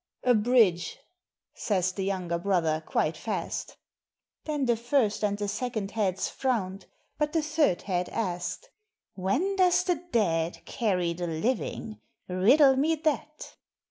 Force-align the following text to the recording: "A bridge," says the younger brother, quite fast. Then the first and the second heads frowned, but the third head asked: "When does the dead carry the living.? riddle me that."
"A 0.23 0.33
bridge," 0.33 0.97
says 1.53 1.91
the 1.91 2.03
younger 2.03 2.39
brother, 2.39 2.81
quite 2.87 3.15
fast. 3.15 3.77
Then 4.45 4.65
the 4.65 4.75
first 4.75 5.23
and 5.23 5.37
the 5.37 5.47
second 5.47 5.91
heads 5.91 6.27
frowned, 6.27 6.87
but 7.19 7.33
the 7.33 7.43
third 7.43 7.83
head 7.83 8.09
asked: 8.09 8.71
"When 9.13 9.55
does 9.57 9.83
the 9.83 10.03
dead 10.11 10.65
carry 10.65 11.13
the 11.13 11.27
living.? 11.27 11.99
riddle 12.27 12.77
me 12.77 12.95
that." 12.95 13.55